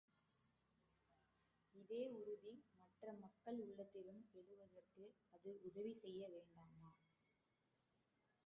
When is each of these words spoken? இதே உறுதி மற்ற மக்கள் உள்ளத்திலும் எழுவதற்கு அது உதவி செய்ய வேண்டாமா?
இதே 1.73 1.99
உறுதி 2.13 2.53
மற்ற 2.73 3.13
மக்கள் 3.19 3.59
உள்ளத்திலும் 3.59 4.23
எழுவதற்கு 4.33 5.05
அது 5.33 5.51
உதவி 5.61 5.93
செய்ய 5.95 6.21
வேண்டாமா? 6.29 6.87